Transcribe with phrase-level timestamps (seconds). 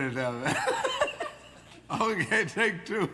[0.00, 0.56] minute.
[2.00, 3.08] okay, take two.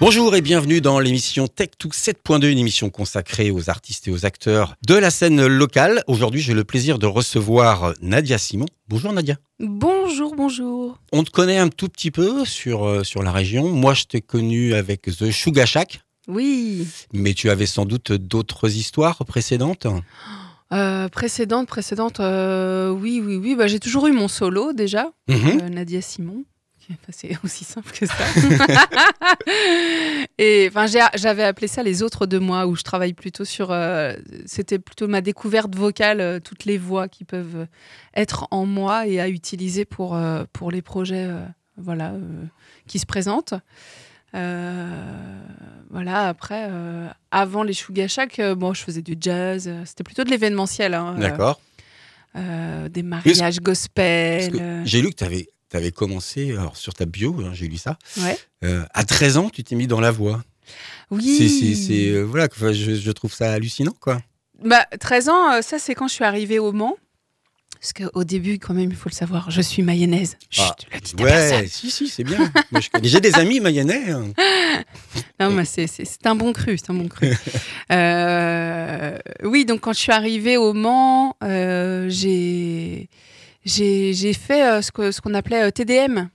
[0.00, 4.74] Bonjour et bienvenue dans l'émission Tech2 7.2, une émission consacrée aux artistes et aux acteurs
[4.86, 6.02] de la scène locale.
[6.06, 8.64] Aujourd'hui, j'ai le plaisir de recevoir Nadia Simon.
[8.88, 9.36] Bonjour Nadia.
[9.58, 10.96] Bonjour, bonjour.
[11.12, 13.68] On te connaît un tout petit peu sur, euh, sur la région.
[13.68, 16.86] Moi, je t'ai connu avec The Sugar Shack, Oui.
[17.12, 19.86] mais tu avais sans doute d'autres histoires précédentes.
[20.72, 23.54] Euh, précédente, précédente, euh, oui, oui, oui.
[23.56, 25.60] Bah, j'ai toujours eu mon solo déjà, Mhm.
[25.62, 26.44] euh, Nadia Simon.
[26.92, 28.14] Enfin, c'est aussi simple que ça.
[30.38, 33.74] Et enfin, j'avais appelé ça les autres de moi, où je travaille plutôt sur.
[34.46, 37.66] C'était plutôt ma découverte vocale, toutes les voix qui peuvent
[38.16, 40.18] être en moi et à utiliser pour,
[40.52, 41.28] pour les projets
[41.76, 42.14] voilà,
[42.88, 43.54] qui se présentent.
[44.34, 45.40] Euh,
[45.90, 50.04] voilà, après, euh, avant les Sugar Shack, euh, bon, je faisais du jazz, euh, c'était
[50.04, 50.94] plutôt de l'événementiel.
[50.94, 51.60] hein, D'accord.
[52.34, 54.82] des mariages gospel.
[54.84, 58.38] J'ai lu que tu avais, commencé, alors sur ta bio, hein, j'ai lu ça, Ouais.
[58.94, 60.42] à 13 ans, tu t'es mis dans la voix.
[61.10, 61.74] Oui.
[61.74, 64.20] C'est, voilà, je, je trouve ça hallucinant, quoi.
[64.62, 66.96] Bah, 13 ans, ça c'est quand je suis arrivée au Mans.
[67.80, 70.36] Parce qu'au début, quand même, il faut le savoir, je suis mayonnaise.
[70.50, 71.60] Chut, Ah, le dis à personne.
[71.60, 72.52] Ouais, si, si, c'est bien.
[73.02, 74.10] J'ai des amis mayonnais.
[74.10, 74.26] hein.
[75.40, 75.86] Non, mais c'est-
[76.26, 77.30] un bon cru, c'est un bon cru.
[77.90, 83.08] Euh, oui, donc quand je suis arrivée au Mans, euh, j'ai
[83.64, 86.28] fait euh, ce que- ce qu'on appelait TDM,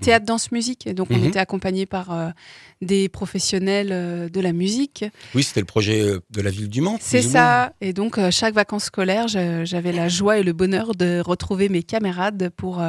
[0.00, 0.86] théâtre, danse, musique.
[0.86, 1.24] Et donc on Mhm.
[1.26, 2.28] était accompagné par euh,
[2.82, 5.04] des professionnels euh, de la musique.
[5.34, 6.98] Oui, c'était le projet euh, de la ville du Mans.
[7.00, 7.72] C'est ça.
[7.80, 11.82] Et donc, euh, chaque vacances scolaires, j'avais la joie et le bonheur de retrouver mes
[11.82, 12.82] camarades pour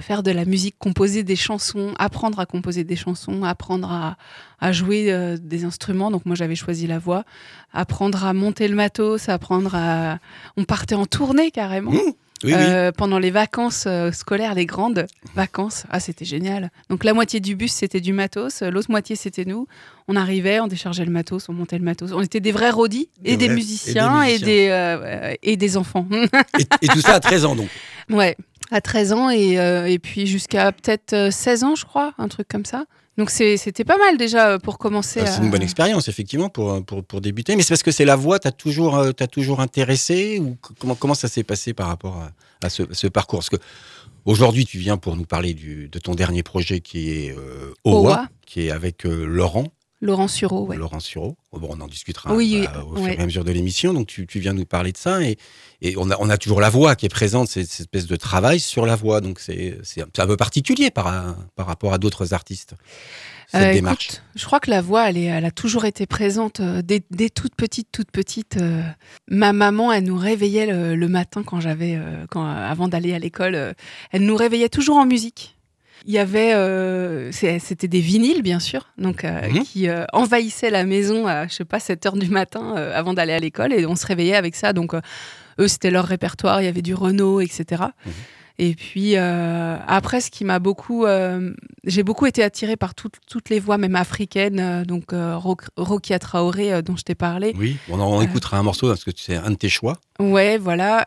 [0.00, 4.16] faire de la musique, composer des chansons, apprendre à composer des chansons, apprendre à,
[4.60, 6.10] à jouer des instruments.
[6.10, 7.24] Donc, moi, j'avais choisi la voix.
[7.72, 10.18] Apprendre à monter le matos, apprendre à.
[10.56, 11.92] On partait en tournée carrément.
[11.92, 12.12] Mmh,
[12.44, 12.56] oui, oui.
[12.56, 15.84] Euh, pendant les vacances euh, scolaires, les grandes vacances.
[15.90, 16.70] Ah, c'était génial.
[16.88, 19.66] Donc la moitié du bus, c'était du matos, l'autre moitié, c'était nous.
[20.06, 22.12] On arrivait, on déchargeait le matos, on montait le matos.
[22.12, 25.56] On était des vrais rodis et, Des des vrais- musiciens et et des euh, et
[25.56, 26.06] des enfants.
[26.58, 27.68] Et, et tout ça à 13 ans, donc.
[28.10, 28.36] ouais,
[28.70, 29.54] à 13 ans et,
[29.92, 32.84] et puis jusqu'à peut-être euh, 16 ans, je crois, un truc comme ça.
[33.18, 35.20] Donc c'était pas mal déjà euh, pour commencer.
[35.22, 37.56] Ah, C'est à- une bonne expérience, effectivement, pour, pour, pour débuter.
[37.56, 40.94] Mais c'est parce que c'est la voix, t'as toujours, euh, t'as toujours intéressé ou comment,
[40.94, 42.30] comment ça s'est passé par rapport à,
[42.64, 43.40] à ce, ce parcours?
[43.40, 43.56] Parce que
[44.24, 47.98] aujourd'hui, tu viens pour nous parler du, de ton dernier projet qui est euh, OWA,
[48.12, 48.28] OWA.
[48.46, 49.64] qui est avec euh, Laurent,
[50.00, 50.76] Laurent Sureau, ouais.
[50.76, 51.36] Laurent Sureau.
[51.52, 53.10] Bon, on en discutera Oui, bah, au ouais.
[53.10, 53.92] fur et à mesure de l'émission.
[53.92, 55.20] Donc, tu, tu viens nous parler de ça.
[55.22, 55.38] Et,
[55.82, 58.14] et on, a, on a toujours la voix qui est présente, c'est cette espèce de
[58.14, 59.20] travail sur la voix.
[59.20, 59.76] Donc, c'est
[60.18, 62.74] un peu particulier par, par rapport à d'autres artistes,
[63.48, 64.04] cette Euh, démarche.
[64.06, 67.02] écoute, je crois que la voix, elle, est, elle a toujours été présente euh, dès,
[67.10, 68.56] dès toute petite, toute petite.
[68.56, 68.82] euh,
[69.28, 73.18] ma maman, elle nous réveillait le, le matin quand j'avais, euh, quand avant d'aller à
[73.18, 73.74] l'école,
[74.12, 75.57] elle nous réveillait toujours en musique.
[76.06, 79.62] Il y avait, euh, c'était des vinyles bien sûr, donc euh, Mhm.
[79.64, 83.32] qui euh, envahissaient la maison à je sais pas 7 heures du matin avant d'aller
[83.32, 84.72] à l'école et on se réveillait avec ça.
[84.72, 86.60] Donc eux, c'était leur répertoire.
[86.62, 87.82] Il y avait du Renault, etc.
[88.06, 88.12] Mhm.
[88.60, 91.04] Et puis après, ce qui m'a beaucoup,
[91.84, 95.36] j'ai beaucoup été attirée par toutes, toutes les voix, même africaines, euh, donc euh,
[95.76, 97.54] Rokia Traoré euh, dont je t'ai parlé.
[97.56, 99.98] Oui, on en écoutera un morceau parce que c'est un de tes choix.
[100.20, 101.06] Ouais, voilà.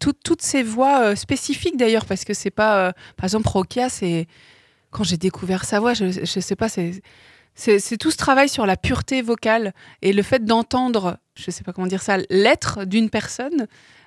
[0.00, 4.26] toutes- ces voix spécifiques d'ailleurs, parce que c'est pas, par exemple, Rokia, c'est
[4.90, 7.02] quand j'ai découvert sa voix, je, je sais pas, c'est
[7.56, 11.72] c'est tout ce travail sur la pureté vocale et le fait d'entendre, je sais pas
[11.72, 13.66] comment dire ça, l'être d'une personne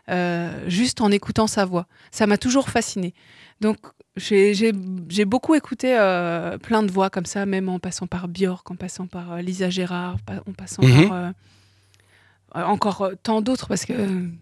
[0.09, 1.85] euh, juste en écoutant sa voix.
[2.12, 3.13] Ça m'a toujours fasciné.
[3.59, 3.78] Donc
[4.17, 8.75] j'ai beaucoup écouté euh, plein de voix comme ça, même en passant par Björk, en
[8.75, 10.17] passant par euh, Lisa Gérard,
[10.47, 11.07] en passant Mhm.
[11.07, 11.31] par euh,
[12.53, 13.94] encore tant d'autres parce que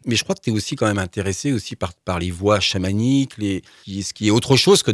[0.06, 2.60] Mais je crois que tu es aussi quand même intéressé aussi par, par les voix
[2.60, 4.90] chamaniques, les, ce qui est autre chose que,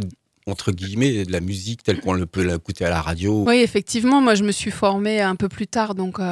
[0.46, 3.44] entre guillemets, de la musique telle qu'on le peut l'écouter à la radio.
[3.46, 6.22] Oui, effectivement, moi je me suis formée un peu plus tard donc euh,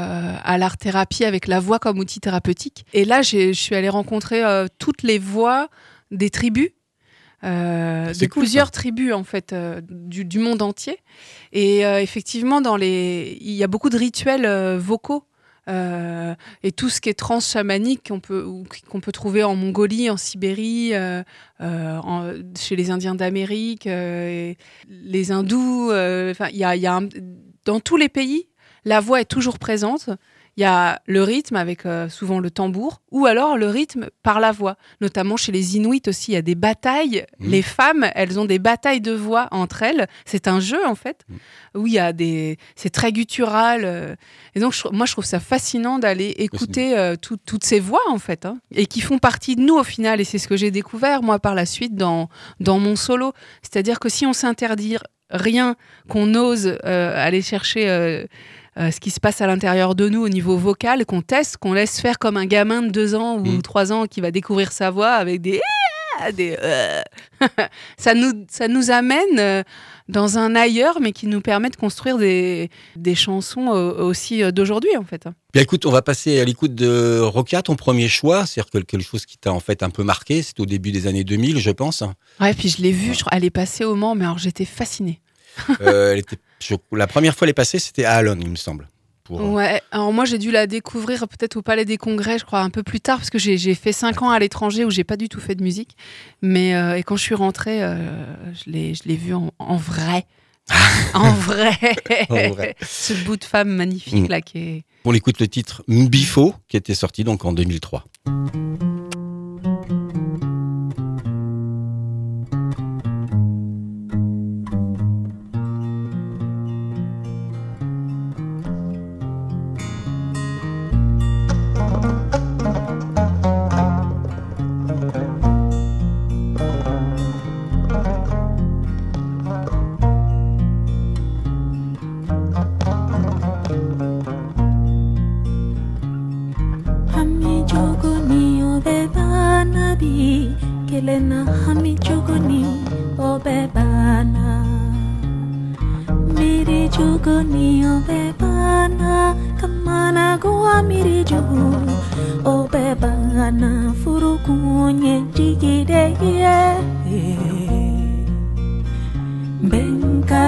[0.44, 2.84] à l'art thérapie avec la voix comme outil thérapeutique.
[2.92, 5.68] Et là, je suis allée rencontrer euh, toutes les voix
[6.10, 6.68] des tribus.
[7.44, 10.98] Euh, C'est de cool, plusieurs tribus en fait euh, du, du monde entier.
[11.52, 14.46] Et euh, effectivement dans les il y a beaucoup de rituels
[14.78, 15.24] vocaux
[15.68, 18.46] euh, et tout ce qui est trans chamanique qu'on peut
[18.90, 21.22] qu'on peut trouver en Mongolie en Sibérie euh,
[21.62, 26.96] euh, en- chez les Indiens d'Amérique les hindous enfin il y a, il y a
[26.96, 27.08] un-
[27.64, 28.46] dans tous les pays
[28.84, 30.10] la voix est toujours présente
[30.56, 34.38] il y a le rythme avec euh, souvent le tambour, ou alors le rythme par
[34.40, 34.76] la voix.
[35.00, 37.26] Notamment chez les Inuits aussi, il y a des batailles.
[37.40, 37.50] Mhm.
[37.50, 40.06] Les femmes, elles ont des batailles de voix entre elles.
[40.24, 41.36] C'est un jeu en fait, Mhm.
[41.82, 43.82] où il y a des, c'est très guttural.
[43.84, 44.14] euh.
[44.54, 48.02] Et donc je- moi je trouve ça fascinant d'aller écouter euh, tout- toutes ces voix
[48.08, 50.20] en fait, hein, et qui font partie de nous au final.
[50.20, 52.28] Et c'est ce que j'ai découvert moi par la suite dans
[52.60, 53.32] dans mon solo.
[53.62, 54.96] C'est-à-dire que si on s'interdit
[55.30, 55.74] rien,
[56.08, 57.88] qu'on ose euh, aller chercher
[58.78, 61.72] euh, ce qui se passe à l'intérieur de nous au niveau vocal, qu'on teste, qu'on
[61.72, 63.62] laisse faire comme un gamin de deux ans ou Mm.
[63.62, 65.60] trois ans qui va découvrir sa voix avec des
[66.36, 67.02] des euh.
[67.98, 69.62] ça nous ça nous amène euh,
[70.08, 75.04] dans un ailleurs mais qui nous permet de construire des, des chansons aussi d'aujourd'hui en
[75.04, 75.24] fait.
[75.52, 79.02] Bien écoute, on va passer à l'écoute de Roca, ton premier choix, c'est-à-dire que- quelque
[79.04, 81.70] chose qui t'a en fait un peu marqué, c'est au début des années 2000, je
[81.70, 82.02] pense.
[82.40, 85.20] Ouais, puis je l'ai vue, elle est passée au Mans mais alors j'étais fascinée.
[85.80, 86.36] Euh, elle était,
[86.66, 88.88] je- la première fois elle est passée, c'était à Alon, il me semble.
[89.24, 92.44] Pour, euh, Ouais, alors moi j'ai dû la découvrir peut-être au Palais des Congrès, je
[92.44, 95.04] crois, un peu plus tard, parce que j'ai fait cinq ans à l'étranger où j'ai
[95.04, 95.96] pas du tout fait de musique.
[96.42, 97.96] Mais euh, et quand je suis rentrée, euh,
[98.66, 100.26] je l'ai vue en, en vrai.
[101.14, 101.72] en vrai.
[102.30, 102.74] En vrai.
[102.82, 104.28] Ce bout de femme magnifique Mm.
[104.28, 104.82] là qui est.
[105.06, 108.04] On écoute le titre Mbifo, qui était sorti donc en 2003.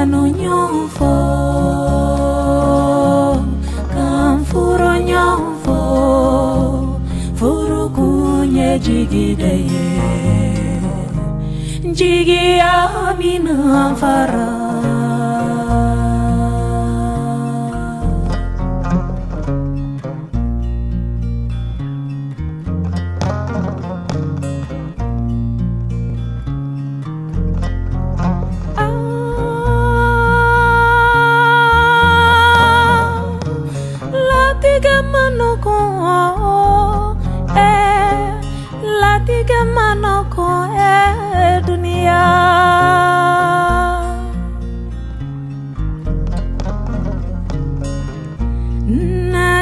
[0.07, 1.15] kanonyomfo
[3.91, 5.79] kan furonyomfo
[7.39, 9.87] furukunye jigideye
[11.99, 14.49] jigi aminanfara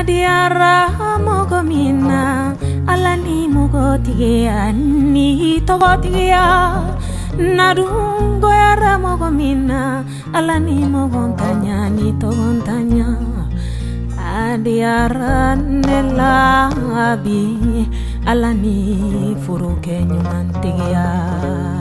[0.05, 0.93] Nadiara
[1.25, 2.53] mogo mina
[2.87, 6.45] alani mogo tigia ni togo tigia
[7.57, 10.05] Nadungo yara mogo mina
[10.35, 13.17] alani mogo tanya ni togo tanya
[14.21, 16.69] Adiara nela
[17.09, 17.89] abi
[18.27, 21.74] alani furu kenyuman tigia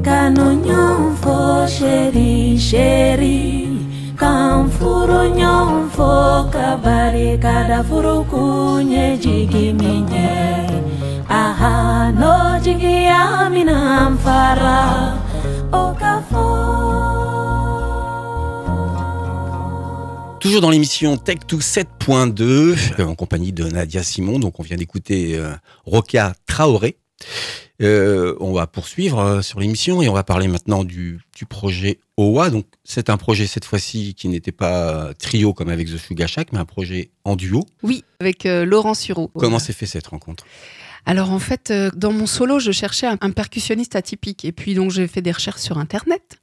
[0.00, 3.68] Benkano nyonfo sheri sheri
[4.16, 10.66] Kamfuro nyonfo kabari kada furu kunye jigi minye
[11.28, 14.08] Aha no jigi amina
[15.70, 16.46] Okafo
[20.40, 22.42] Toujours dans l'émission Tech 2 7.2,
[22.98, 24.38] euh, en compagnie de Nadia Simon.
[24.38, 25.52] Donc, on vient d'écouter euh,
[25.84, 26.96] Roca Traoré.
[27.80, 31.98] Euh, on va poursuivre euh, sur l'émission et on va parler maintenant du, du projet
[32.16, 32.50] OWA.
[32.50, 36.52] Donc, c'est un projet cette fois-ci qui n'était pas trio comme avec The Sugar Shack,
[36.52, 37.64] mais un projet en duo.
[37.82, 39.28] Oui, avec euh, Laurent Sureau.
[39.28, 40.44] Comment s'est fait cette rencontre?
[41.06, 44.44] Alors en fait, euh, dans mon solo, je cherchais un percussionniste atypique.
[44.44, 46.39] Et puis donc j'ai fait des recherches sur Internet.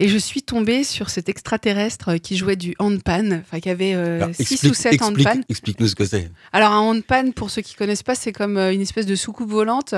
[0.00, 4.28] Et je suis tombée sur cet extraterrestre qui jouait du handpan, enfin qui avait Alors,
[4.32, 5.40] 6 ou 7 explique- handpan.
[5.48, 6.30] Explique-nous ce que c'est.
[6.52, 9.50] Alors un handpan, pour ceux qui connaissent pas, c'est comme euh, une espèce de soucoupe
[9.50, 9.94] volante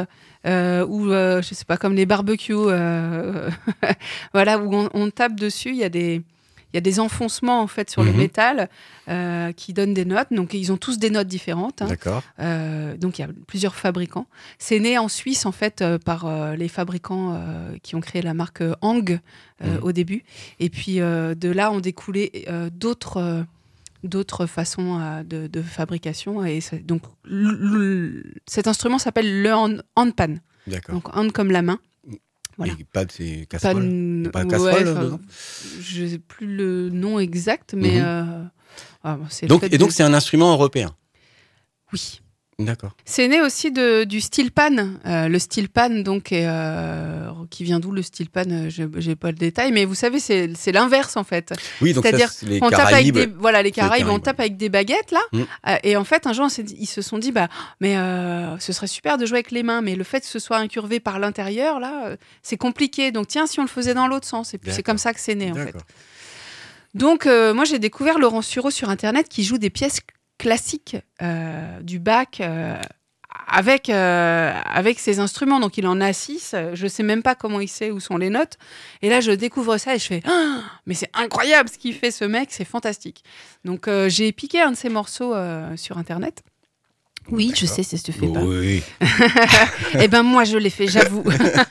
[0.46, 3.50] euh, ou euh, je sais pas, comme les barbecues, euh,
[4.32, 5.70] voilà où on, on tape dessus.
[5.70, 6.22] Il y a des
[6.72, 8.16] il y a des enfoncements en fait sur le Mhm.
[8.16, 8.68] métal
[9.08, 10.28] euh, qui donnent des notes.
[10.30, 11.82] Donc ils ont tous des notes différentes.
[11.82, 11.86] hein.
[11.88, 12.22] D'accord.
[12.38, 14.26] Euh, donc il y a plusieurs fabricants.
[14.58, 17.40] C'est né en Suisse en fait euh, par les fabricants
[17.82, 19.20] qui ont créé la marque Hang
[19.62, 19.78] Mhm.
[19.82, 20.22] au début.
[20.58, 23.44] Et puis de là ont découlé d'autres
[24.02, 26.42] d'autres façons euh, de, de fabrication.
[26.46, 27.02] Et donc
[28.46, 30.38] cet instrument s'appelle le hand- handpan.
[30.66, 30.94] D'accord.
[30.94, 31.78] Donc hand comme la main.
[32.60, 32.74] Voilà.
[32.78, 33.88] Et pas de Pas casseroles.
[34.22, 34.72] de- pas de casserole,
[35.12, 35.18] ouais,
[35.80, 38.04] Je sais plus le nom exact, mais Mhm.
[38.06, 38.42] euh,
[39.02, 40.94] ah, le Donc, et donc c'est un instrument européen.
[41.92, 42.20] oui.
[42.64, 42.92] D'accord.
[43.04, 44.70] C'est né aussi de, du steel pan.
[45.06, 48.84] Euh, le steel pan, donc, est, euh, qui vient d'où le steel pan euh, Je
[48.98, 51.54] J'ai pas le détail, mais vous savez, c'est l'inverse en fait.
[51.80, 52.30] Oui, donc C'est-à-dire,
[52.62, 55.20] on tape avec des, voilà, les Caraïbes, on Caraïbes, tape avec des baguettes là.
[55.32, 55.40] Mm.
[55.40, 57.48] Euh, et en fait, un jour, dit- ils se sont dit, bah,
[57.80, 57.94] mais
[58.58, 61.00] ce serait super de jouer avec les mains, mais le fait que ce soit incurvé
[61.00, 63.10] par l'intérieur là, c'est compliqué.
[63.10, 65.20] Donc tiens, si on le faisait dans l'autre sens, et puis c'est comme ça que
[65.20, 65.74] c'est né en fait.
[66.94, 70.00] Donc, moi, j'ai découvert Laurent Sureau sur Internet qui joue des pièces
[70.40, 72.80] classiques euh, du bac euh,
[73.46, 75.60] avec, euh, avec ses instruments.
[75.60, 76.54] Donc, il en a six.
[76.72, 78.56] Je sais même pas comment il sait où sont les notes.
[79.02, 82.10] Et là, je découvre ça et je fais Ah, Mais c'est incroyable ce qu'il fait,
[82.10, 83.22] ce mec, c'est fantastique.
[83.64, 86.42] Donc, euh, j'ai piqué un de ses morceaux euh, sur Internet.
[87.30, 88.40] Oui, je sais, ça se fait pas.
[88.40, 88.82] Oui.
[90.00, 91.22] Eh ben moi je l'ai fait, j'avoue.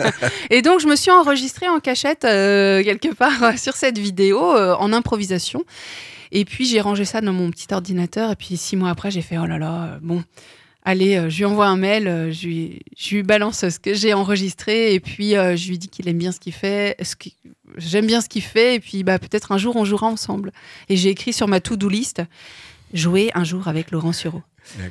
[0.50, 4.76] et donc je me suis enregistrée en cachette euh, quelque part sur cette vidéo euh,
[4.76, 5.66] en improvisation.
[6.32, 8.32] Et puis j'ai rangé ça dans mon petit ordinateur.
[8.32, 10.24] Et puis six mois après j'ai fait oh là là euh, bon.
[10.84, 13.94] Allez, euh, je lui envoie un mail, euh, je, lui, je lui balance ce que
[13.94, 17.16] j'ai enregistré et puis je lui dis qu'il aime bien ce qu'il fait, ce
[17.78, 20.52] j'aime bien ce qu'il fait et puis bah peut-être un jour on jouera ensemble.
[20.88, 22.22] Et j'ai écrit sur ma to-do list
[22.94, 24.44] jouer un jour avec Laurent Sureau.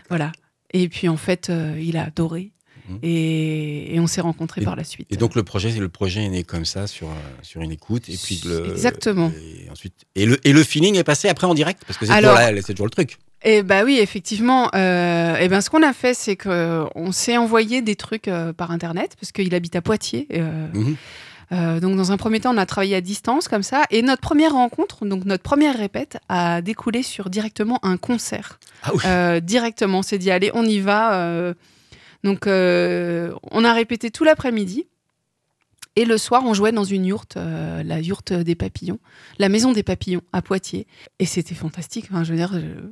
[0.08, 0.32] Voilà.
[0.72, 2.52] Et puis en fait, euh, il a adoré.
[2.88, 2.98] Mhm.
[3.02, 5.06] Et, et on s'est rencontrés Et- par la suite.
[5.10, 7.08] Et donc le projet, le projet est né comme ça sur,
[7.42, 9.30] sur une écoute et puis le, Exactement.
[9.36, 11.82] Et ensuite et le et le feeling est passé après en direct?
[11.86, 13.18] Parce que c'est toujours, toujours le truc.
[13.44, 14.68] Et bah oui, effectivement.
[14.74, 18.52] Euh, et ben ce qu'on a fait, c'est que on s'est envoyé des trucs euh,
[18.52, 20.26] par internet parce qu'il habite à Poitiers.
[20.34, 20.96] euh, Mhm.
[21.52, 23.84] euh, donc dans un premier temps, on a travaillé à distance comme ça.
[23.90, 28.58] Et notre première rencontre, donc notre première répète, a découlé sur directement un concert.
[28.82, 29.00] Ah oui.
[29.06, 31.14] Euh, directement, on s'est dit allez, on y va.
[31.14, 31.54] euh.
[32.24, 34.86] Donc euh, on a répété tout l'après-midi.
[35.96, 39.00] Et le soir, on jouait dans une yourte, euh, la yourte des papillons,
[39.40, 40.86] la maison des papillons à Poitiers.
[41.18, 42.06] Et c'était fantastique.
[42.12, 42.90] Enfin, je veux dire, je-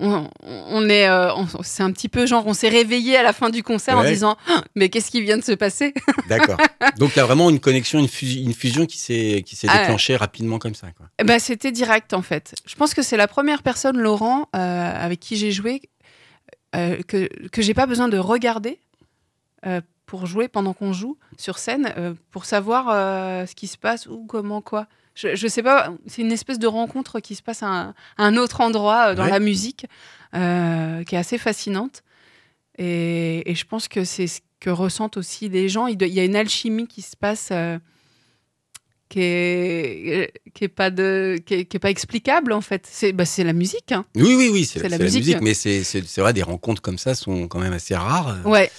[0.00, 3.32] on, on est, euh, on- c'est un petit peu genre, on s'est réveillé à la
[3.32, 5.94] fin du concert en disant, Ah, mais qu'est-ce qui vient de se passer?
[6.28, 6.58] D'accord.
[6.98, 9.68] Donc il y a vraiment une connexion, une, fusi- une fusion qui s'est qui s'est
[9.70, 10.88] Ah déclenchée rapidement comme ça.
[10.90, 11.06] Quoi.
[11.24, 12.54] Ben, c'était direct en fait.
[12.66, 15.80] Je pense que c'est la première personne, Laurent, euh, avec qui j'ai joué,
[16.74, 18.78] euh, que, que j'ai pas besoin de regarder
[19.66, 22.86] euh, pour jouer pendant qu'on joue sur scène, euh, pour savoir
[23.48, 24.86] ce qui se passe, ou comment, quoi.
[25.14, 28.24] Je, je sais pas, c'est une espèce de rencontre qui se passe à un, à
[28.24, 29.30] un autre endroit dans Ouais.
[29.30, 29.86] la musique,
[30.32, 30.38] qui
[31.14, 32.02] est assez fascinante.
[32.78, 35.86] Et, et je pense que c'est ce que ressentent aussi les gens.
[35.86, 37.52] Il y a une alchimie qui se passe.
[39.14, 43.12] Qui est, qui est pas de qui est, qui est pas explicable en fait c'est
[43.12, 44.04] bah, c'est la musique hein.
[44.16, 45.20] Oui, oui, oui, c'est la, musique.
[45.24, 48.38] musique, mais c'est vrai, des rencontres comme ça sont quand même assez rares.
[48.44, 48.72] ouais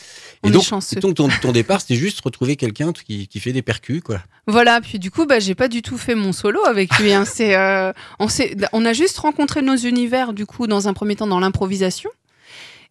[0.43, 3.39] on Et est donc, chanceux donc ton, ton départ, c'était juste retrouver quelqu'un qui, qui
[3.39, 4.19] fait des percus, quoi.
[4.45, 7.23] voilà puis du coup bah j'ai pas du tout fait mon solo avec lui hein.
[7.23, 8.27] c'est euh, on
[8.73, 12.09] on a juste rencontré nos univers du coup dans un premier temps dans l'improvisation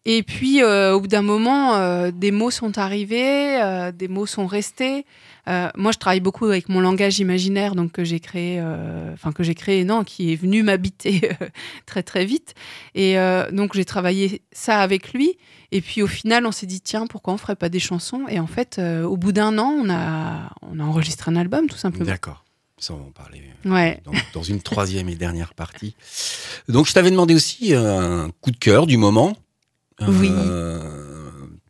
[0.05, 4.25] et puis euh, au bout d'un moment euh, des mots sont arrivés euh, des mots
[4.25, 5.05] sont restés
[5.75, 8.59] moi je travaille beaucoup avec mon langage imaginaire donc que j'ai créé
[9.13, 11.29] enfin que j'ai créé non qui est venu m'habiter
[11.85, 12.55] très très vite
[12.95, 13.15] et
[13.51, 15.37] donc j'ai travaillé ça avec lui
[15.71, 18.23] et puis au final on s'est dit tiens pourquoi on ferait pas des chansons?
[18.27, 21.77] Et en fait au bout d'un an on a on a enregistré un album tout
[21.77, 22.43] simplement D'accord.
[22.77, 25.95] Ça, on va en parler ouais dans, dans une troisième et dernière partie.
[26.67, 29.37] Donc, je t'avais demandé aussi un coup de cœur du moment.
[30.01, 30.31] Euh, Oui.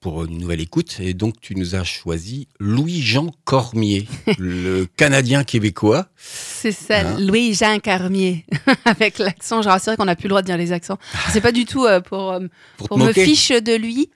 [0.01, 0.97] Pour une nouvelle écoute.
[0.99, 6.07] Et donc, tu nous as choisi Louis-Jean Cormier, le Canadien québécois.
[6.15, 7.17] C'est ça, Hein?
[7.19, 8.45] Louis-Jean Carmier,
[8.85, 9.63] avec l'accent.
[9.63, 10.99] C'est vrai qu'on n'a plus le droit de dire les accents.
[11.31, 12.41] C'est pas du tout euh, pour, euh,
[12.77, 14.11] Pour, me fiche de lui.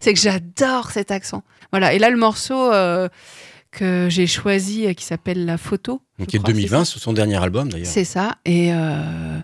[0.00, 1.42] c'est que j'adore cet accent.
[1.70, 1.94] Voilà.
[1.94, 3.08] Et là, le morceau euh,
[3.70, 6.02] que j'ai choisi, euh, qui s'appelle La photo.
[6.18, 7.86] je Qui est crois, 2020, c'est son dernier album d'ailleurs.
[7.90, 8.36] C'est ça.
[8.44, 9.38] Et, euh,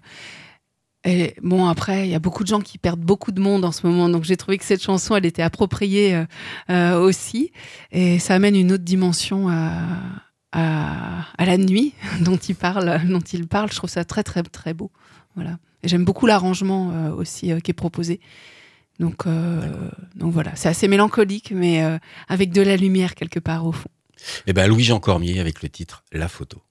[1.09, 3.73] et bon, après, il y a beaucoup de gens qui perdent beaucoup de monde en
[3.73, 4.11] ce moment.
[4.11, 6.25] Donc, j'ai trouvé que cette chanson, elle était appropriée euh,
[6.69, 7.51] euh, aussi.
[7.93, 13.01] Et ça amène une autre dimension à, la nuit dont il parle.
[13.09, 13.71] Dont il parle.
[13.73, 14.91] Je trouve ça très, très, très beau.
[15.35, 15.59] Voilà.
[15.83, 18.21] Et j'aime beaucoup l'arrangement euh, aussi qui est proposé.
[19.01, 19.27] Donc,
[20.17, 21.85] donc voilà, c'est assez mélancolique, mais
[22.27, 23.89] avec de la lumière quelque part au fond.
[24.49, 26.65] Eh ben, Louis-Jean Cormier avec le titre La photo.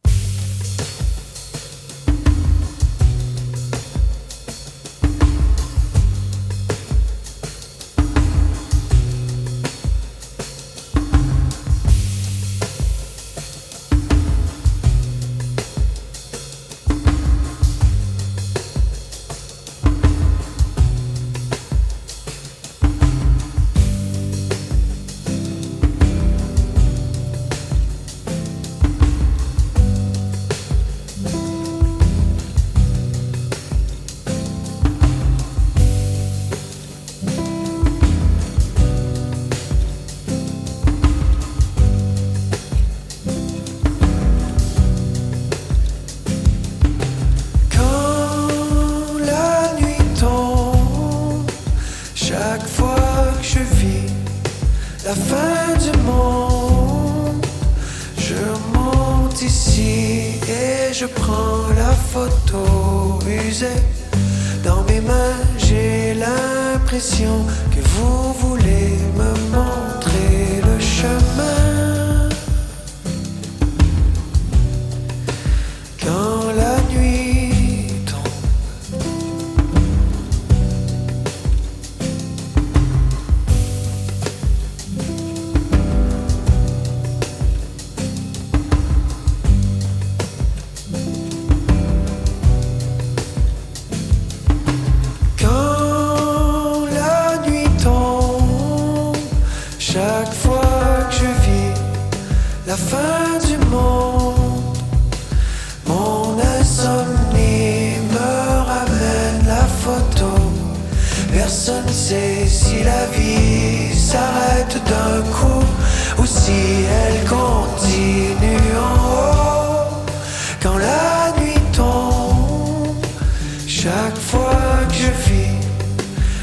[123.88, 125.60] Chaque fois que je vis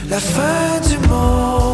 [0.08, 1.74] la fin du monde,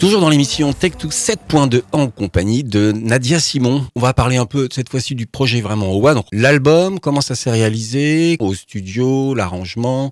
[0.00, 3.86] Toujours dans l'émission Tech 2 7.2 en compagnie de Nadia Simon.
[3.94, 7.34] On va parler un peu cette fois-ci du projet vraiment au Donc l'album, comment ça
[7.34, 10.10] s'est réalisé, au studio, l'arrangement,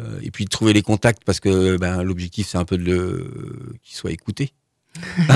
[0.00, 2.84] euh, et puis de trouver les contacts parce que ben, l'objectif c'est un peu de
[2.84, 3.30] le
[3.84, 4.54] qu'il soit écouté.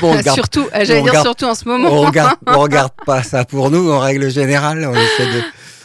[0.00, 1.88] Bon, regarde- surtout, j'allais dire regarde- surtout en ce moment.
[1.90, 4.86] on regarde, on regarde pas ça pour nous en règle générale.
[4.86, 5.42] On essaie de,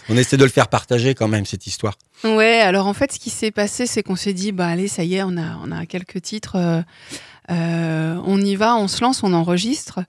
[0.10, 1.98] on essaie de le faire partager quand même cette histoire.
[2.24, 5.04] Ouais, alors en fait, ce qui s'est passé, c'est qu'on s'est dit, bah allez, ça
[5.04, 6.82] y est, on a, on a quelques titres, euh,
[7.50, 10.00] euh, on y va, on se lance, on enregistre.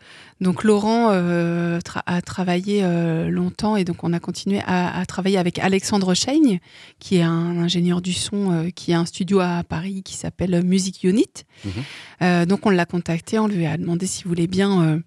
[0.41, 2.83] Donc Laurent euh, tra- a travaillé
[3.29, 6.59] longtemps et donc on a continué à, à travailler avec Alexandre Chaigne,
[6.99, 11.05] qui est un ingénieur du son, qui a un studio à Paris qui s'appelle Music
[11.05, 11.27] Unit.
[11.65, 12.47] Mhm.
[12.47, 15.01] Donc on l'a contacté, on lui a demandé s'il voulait bien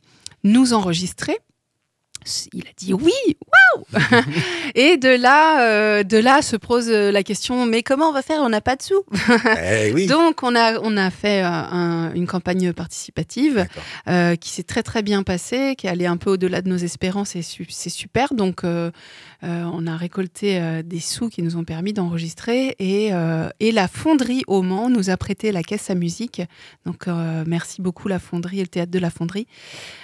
[0.44, 1.38] nous enregistrer.
[2.54, 3.86] Il a dit oui, waouh
[4.76, 8.22] Et de là, euh, de là se pose euh, la question, mais comment on va
[8.22, 8.42] faire?
[8.42, 9.04] On n'a pas de sous.
[9.64, 10.06] Eh oui.
[10.08, 13.66] Donc on a, on a fait euh, un- une campagne participative
[14.08, 16.78] euh, qui s'est très très bien passée, qui est allée un peu au-delà de nos
[16.78, 18.34] espérances et c'est super.
[18.34, 18.62] Donc
[19.44, 23.88] on a récolté euh, des sous qui nous ont permis d'enregistrer et, euh, et la
[23.88, 26.42] fonderie au Mans nous a prêté la caisse à musique.
[26.86, 29.48] Donc euh, merci beaucoup la fonderie et le théâtre de la fonderie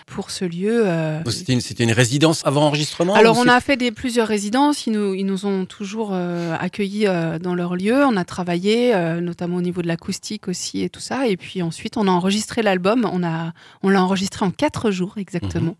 [0.07, 0.87] pour ce lieu.
[0.87, 4.87] euh, C'était une, c'était une résidence avant enregistrement alors, on a fait des, plusieurs résidences.
[4.87, 8.03] Ils nous, ils nous ont toujours euh, accueillis euh, dans leur lieu.
[8.05, 11.27] On a travaillé, euh, notamment au niveau de l'acoustique aussi et tout ça.
[11.27, 13.07] Et puis ensuite, on a enregistré l'album.
[13.11, 15.75] On, a, on l'a enregistré en quatre jours exactement.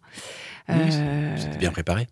[0.70, 2.08] Oui, Euh, C'était bien préparé.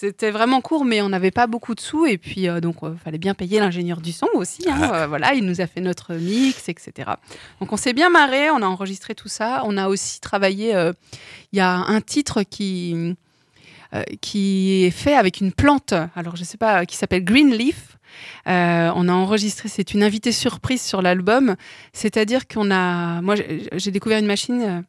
[0.00, 2.06] C'était vraiment court, mais on n'avait pas beaucoup de sous.
[2.06, 4.68] Et puis, euh, donc, il fallait bien payer l'ingénieur du son aussi.
[4.68, 4.78] hein.
[4.82, 4.94] Ah.
[5.02, 7.10] Euh, voilà, il nous a fait notre mix, etc.
[7.60, 8.50] Donc, on s'est bien marré.
[8.50, 9.62] On a enregistré tout ça.
[9.64, 10.74] On a aussi travaillé.
[10.74, 10.92] euh,
[11.52, 13.14] Il y a un titre qui,
[13.94, 15.94] euh, qui est fait avec une plante.
[16.14, 17.96] Alors, je sais pas, qui s'appelle Green Leaf.
[18.48, 21.56] Euh, on a enregistré, c'est une invitée surprise sur l'album.
[21.92, 23.20] C'est-à-dire qu'on a.
[23.22, 23.34] Moi,
[23.72, 24.84] j'ai découvert une machine.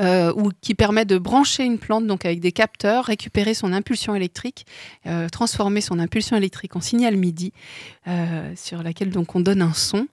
[0.00, 4.14] Euh, ou qui permet de brancher une plante donc avec des capteurs, récupérer son impulsion
[4.14, 4.66] électrique,
[5.06, 7.52] euh, transformer son impulsion électrique en signal MIDI,
[8.08, 10.08] euh, sur laquelle donc on donne un son.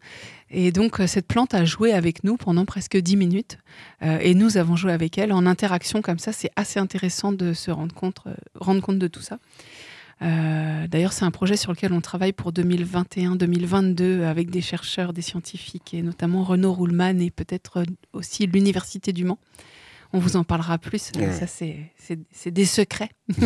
[0.51, 3.57] Et donc cette plante a joué avec nous pendant presque 10 minutes,
[4.01, 6.33] et nous avons joué avec elle en interaction comme ça.
[6.33, 9.39] C'est assez intéressant de se rendre compte de tout ça.
[10.21, 15.21] Euh, D'ailleurs, c'est un projet sur lequel on travaille pour 2021-2022 avec des chercheurs, des
[15.21, 19.39] scientifiques, et notamment Renaud Ruhlmann et peut-être euh, aussi l'Université du Mans.
[20.13, 21.11] On vous en parlera plus.
[21.15, 21.31] Ouais.
[21.31, 21.91] Ça, c'est-
[22.51, 23.09] des secrets.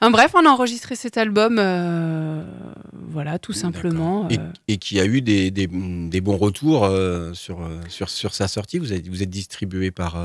[0.00, 2.44] En bref, on a enregistré cet album, euh,
[2.92, 4.28] voilà, tout simplement.
[4.28, 8.34] Et, euh, et qui a eu des, des- des bons retours euh, sur, sur, sur
[8.34, 8.78] sa sortie.
[8.78, 10.16] Vous êtes, vous êtes distribué par.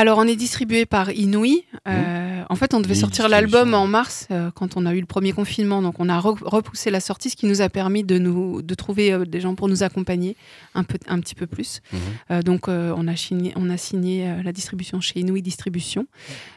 [0.00, 1.62] Alors, on est distribué par Inouï.
[1.86, 5.06] Euh, En fait, on devait sortir l'album en mars, euh, quand on a eu le
[5.06, 5.82] premier confinement.
[5.82, 8.74] Donc, on a re- repoussé la sortie, ce qui nous a permis de, nous, de
[8.74, 10.36] trouver euh, des gens pour nous accompagner
[10.74, 11.80] un, peu, un petit peu plus.
[11.92, 12.42] Mhm.
[12.42, 16.06] Donc, on a signé, on a signé la distribution chez Inouï Distribution.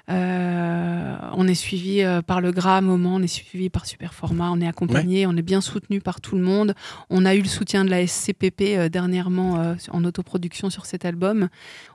[0.07, 4.67] On est suivi par le Gras à moment, on est suivi par Superformat, on est
[4.67, 6.73] accompagné, on est bien soutenu par tout le monde.
[7.09, 11.49] On a eu le soutien de la SCPP dernièrement en autoproduction sur cet album.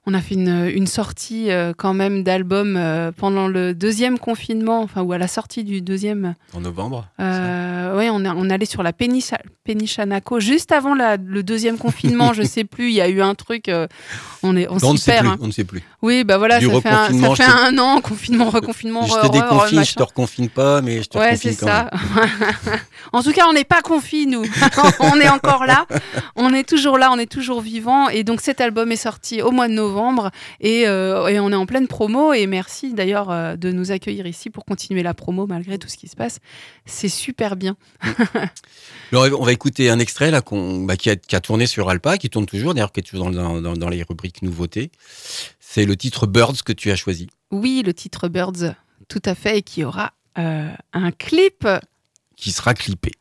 [0.06, 4.83] On a fait une, une sortie euh, quand même d'album euh, pendant le deuxième confinement,
[4.83, 6.35] enfin ou à la sortie du deuxième.
[6.55, 9.31] En novembre Euh, ouais, on, allait sur la péniche,
[9.64, 12.33] péniche Anaco juste avant la- le deuxième confinement.
[12.33, 13.70] je sais plus, il y a eu un truc.
[14.42, 15.20] on est, on on ne s'y perd.
[15.20, 15.29] plus.
[15.29, 15.38] hein.
[15.40, 15.83] On ne sait plus.
[16.03, 19.12] Oui, bah voilà, Du ça fait, un, ça fait te- un an, confinement, reconfinement, je
[19.14, 21.66] te re- re- déconfine, je te reconfine pas, mais je te Ouais, reconfine c'est quand
[21.66, 21.90] ça.
[22.14, 22.29] même.
[23.12, 24.44] en tout cas, on n'est pas confit, nous.
[25.01, 25.87] on est encore là.
[26.37, 28.09] On est toujours là, on est toujours vivant.
[28.09, 31.54] Et donc, cet album est sorti au mois de novembre et, euh, et on est
[31.57, 32.33] en pleine promo.
[32.33, 35.96] Et merci d'ailleurs euh, de nous accueillir ici pour continuer la promo malgré tout ce
[35.96, 36.38] qui se passe.
[36.87, 37.76] C'est super bien.
[39.12, 42.18] Alors, on va écouter un extrait là bah, qui, a, qui a tourné sur Alpa,
[42.18, 44.90] qui tourne toujours, d'ailleurs, qui est toujours dans, dans- dans les rubriques nouveautés.
[45.59, 48.74] C'est le titre Birds que tu as choisi, Oui, le titre Birds,
[49.09, 51.66] tout à fait, et qui aura euh, un clip.
[52.37, 53.12] qui sera clippé.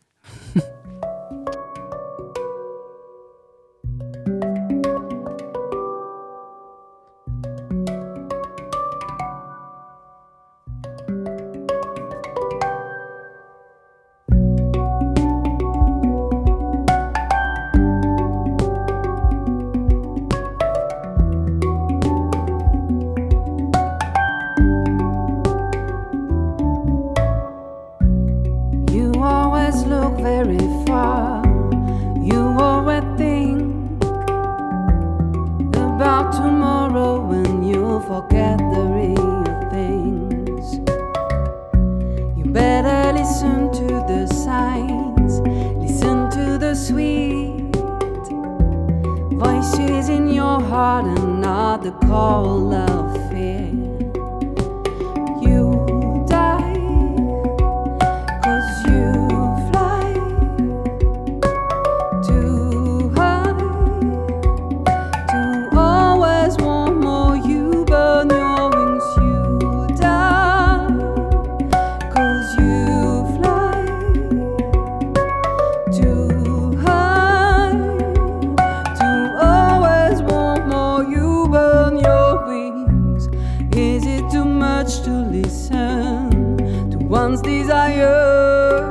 [85.41, 86.57] Listen
[86.91, 88.87] to one's desire?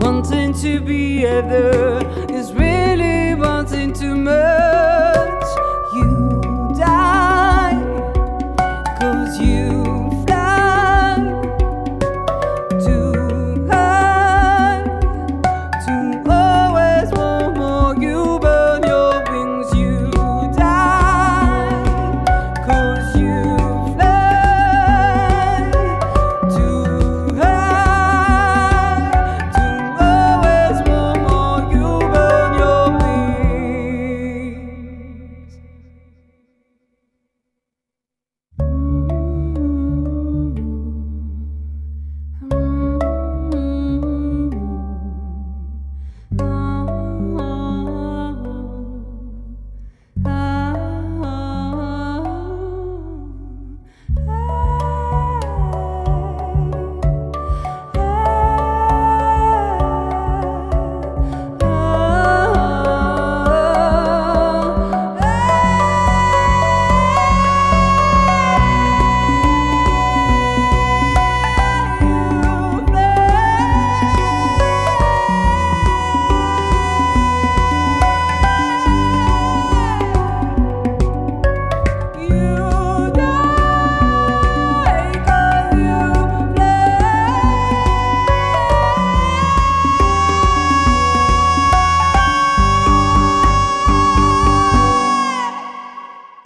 [0.00, 4.69] Wanting to be other is really wanting too much.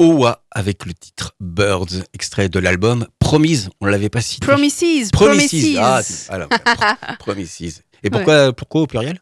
[0.04, 3.70] Owa avec le titre Birds, extrait de l'album Promise.
[3.80, 4.46] On l'avait pas cité.
[4.46, 5.50] Promises, Promises.
[5.50, 5.78] Promises.
[5.80, 6.46] Ah, voilà.
[7.18, 7.82] Pro- Promises.
[8.02, 9.20] Et pourquoi, pourquoi au pluriel?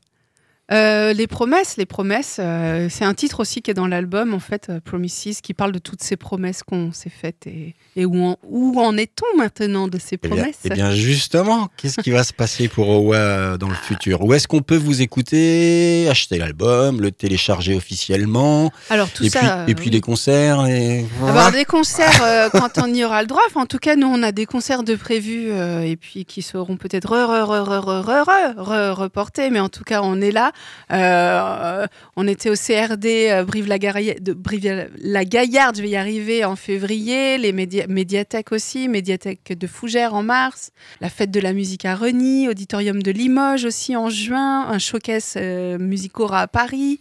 [0.71, 4.39] Euh, les promesses, les promesses, euh, c'est un titre aussi qui est dans l'album, en
[4.39, 8.25] fait, euh, Promises, qui parle de toutes ces promesses qu'on s'est faites et, et où,
[8.25, 10.59] en, où en est-on maintenant de ces Eh bien, promesses?
[10.65, 14.23] eh bien, justement, qu'est-ce qui va se passer pour Owa dans le futur?
[14.25, 18.71] Où est-ce qu'on peut vous écouter, acheter l'album, le télécharger officiellement?
[18.89, 19.41] Alors tout et, ça.
[19.41, 21.05] puis, euh, et puis des concerts et...
[21.27, 23.43] Avoir des concerts euh, quand on y aura le droit.
[23.49, 26.41] Enfin, en tout cas, nous, on a des concerts de prévus euh, et puis qui
[26.41, 29.51] seront peut-être re, re, re, re, re, re, re- re- reportés.
[29.51, 30.52] Mais en tout cas, on est là.
[30.93, 31.87] Euh,
[32.17, 37.53] on était au CRD euh, Brive-la-Gaillarde, de Brive-la-Gaillarde, je vais y arriver en février, les
[37.53, 42.49] médi- médiathèques aussi, médiathèque de Fougères en mars, la fête de la musique à Reny,
[42.49, 47.01] auditorium de Limoges aussi en juin, un showcase euh, Musicora à Paris.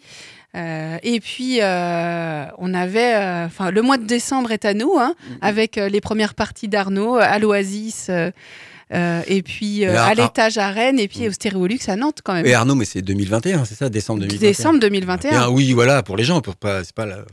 [0.53, 4.95] Euh, et puis, euh, on avait, euh, enfin, le mois de décembre est à nous,
[4.99, 5.37] hein, Mm-hmm.
[5.41, 8.09] avec euh, les premières parties d'Arnaud à l'Oasis,
[8.93, 11.27] euh, et puis euh, Et à l'étage à Rennes, et puis Mm.
[11.27, 12.45] au Stéréolux à Nantes quand même.
[12.45, 14.49] Et Arnaud, mais c'est 2021, c'est ça, décembre 2021.
[14.49, 15.29] Décembre 2021.
[15.31, 17.25] Bien, oui, voilà, pour les gens, pour pas, c'est pas la-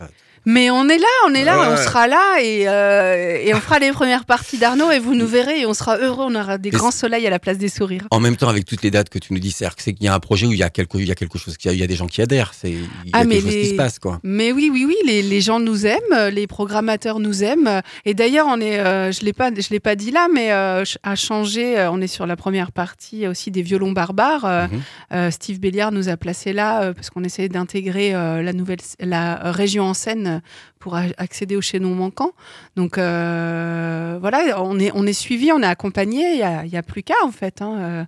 [0.47, 3.61] Mais on est là, on est là, Ouais, on sera là et, euh, et on
[3.61, 6.59] fera les premières parties d'Arnaud et vous nous verrez et on sera heureux, on aura
[6.59, 8.07] des Et grands soleils à la place des sourires.
[8.11, 10.15] En même temps, avec toutes les dates que tu nous dis, c'est qu'il y a
[10.15, 11.87] un projet où il y a quelque, il y a quelque chose, il y a
[11.87, 14.21] des gens qui adhèrent, c'est, il y Ah, quelque chose qui se passe, quoi.
[14.23, 17.83] Mais oui, oui, oui, les, les gens nous aiment, les programmateurs nous aiment.
[18.05, 20.85] Et d'ailleurs, on est, euh, je l'ai pas, je l'ai pas dit là, mais euh,
[21.03, 24.69] à changer, euh, on est sur la première partie aussi des violons barbares.
[25.11, 25.31] Mhm.
[25.31, 29.95] Steve Béliard nous a placé là parce qu'on essayait d'intégrer la nouvelle, la région en
[29.95, 30.41] scène euh,
[30.79, 32.33] pour accéder aux chaînons manquants.
[32.77, 36.35] Donc euh, voilà, on est, on suivi, on est accompagné.
[36.35, 37.63] Il y a, plus qu'à en fait.
[37.63, 38.07] hein,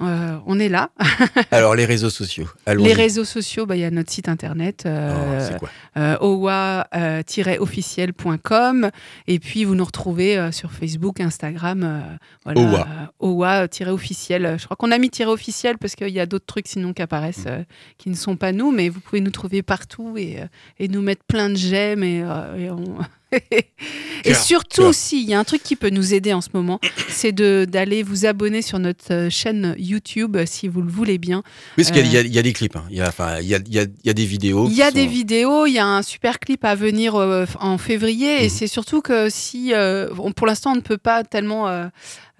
[0.00, 0.88] euh, on est là.
[1.50, 2.48] Alors, les réseaux sociaux.
[2.66, 4.84] Les réseaux sociaux, bah, il y a notre site internet.
[4.86, 8.90] Oh, euh, quoi euh, owa-officiel.com
[9.26, 12.02] et puis vous nous retrouvez sur Facebook, Instagram,
[12.46, 12.86] Owa.
[13.20, 14.56] owa-officiel.
[14.58, 17.02] Je crois qu'on a mis tiré officiel parce qu'il y a d'autres trucs sinon qui
[17.02, 17.62] apparaissent euh,
[17.98, 20.38] qui ne sont pas nous, mais vous pouvez nous trouver partout et,
[20.78, 22.18] et nous mettre plein de j'aime et,
[22.56, 22.96] et on-
[24.24, 24.88] et surtout cœur.
[24.90, 28.02] aussi, il y a un truc qui peut nous aider en ce moment, c'est d'aller
[28.02, 31.42] vous abonner sur notre euh, chaîne YouTube euh, si vous le voulez bien.
[31.78, 33.10] Oui, parce qu'il y a- y, y a des clips, il y a,
[33.42, 34.66] y y des vidéos.
[34.68, 37.46] Il y a sont- des vidéos, il y a un super clip à venir euh,
[37.60, 38.50] en février et Mhm.
[38.50, 41.86] c'est surtout que si, euh, on- pour l'instant, on ne peut pas tellement euh,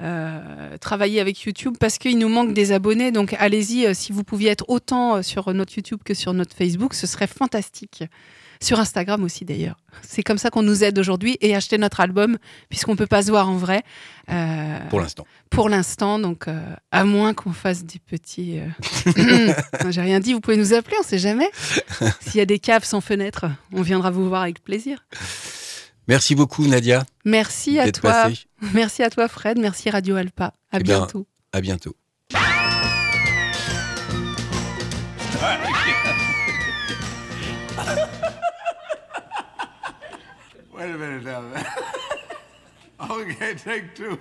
[0.01, 3.13] euh, travailler avec YouTube parce qu'il nous manque des abonnés.
[3.13, 6.55] Donc allez-y, euh, si vous pouviez être autant euh, sur notre YouTube que sur notre
[6.57, 8.05] Facebook, ce serait fantastique.
[8.63, 9.77] Sur Instagram aussi d'ailleurs.
[10.03, 13.31] C'est comme ça qu'on nous aide aujourd'hui et acheter notre album puisqu'on peut pas se
[13.31, 13.83] voir en vrai
[14.31, 15.27] euh, Pour l'instant.
[15.51, 16.19] pour l'instant.
[16.19, 16.61] Donc euh,
[16.93, 18.61] à moins qu'on fasse des petits.
[18.61, 19.53] euh,
[19.91, 20.33] J'ai rien dit.
[20.33, 21.51] Vous pouvez nous appeler, on sait jamais.
[22.21, 25.05] S'il y a des caves sans fenêtre, on viendra vous voir avec plaisir.
[26.09, 28.11] Merci beaucoup, Nadia, Merci à toi.
[28.13, 28.41] passée.
[28.75, 29.59] Merci à toi, Fred.
[29.59, 30.53] Merci Radio Alpa.
[30.73, 31.27] À Eh bien, bientôt.
[31.53, 31.95] À bientôt.
[40.83, 41.45] Wait a minute now.
[43.09, 44.19] okay, take two.